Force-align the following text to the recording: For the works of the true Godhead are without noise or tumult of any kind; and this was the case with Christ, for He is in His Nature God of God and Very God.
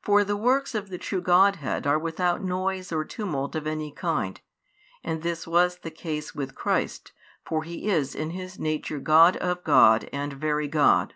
For 0.00 0.24
the 0.24 0.36
works 0.36 0.74
of 0.74 0.88
the 0.88 0.98
true 0.98 1.20
Godhead 1.20 1.86
are 1.86 1.96
without 1.96 2.42
noise 2.42 2.90
or 2.90 3.04
tumult 3.04 3.54
of 3.54 3.64
any 3.64 3.92
kind; 3.92 4.40
and 5.04 5.22
this 5.22 5.46
was 5.46 5.76
the 5.78 5.90
case 5.92 6.34
with 6.34 6.56
Christ, 6.56 7.12
for 7.44 7.62
He 7.62 7.88
is 7.88 8.12
in 8.16 8.30
His 8.30 8.58
Nature 8.58 8.98
God 8.98 9.36
of 9.36 9.62
God 9.62 10.08
and 10.12 10.32
Very 10.32 10.66
God. 10.66 11.14